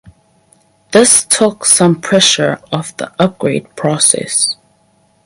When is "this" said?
0.93-1.23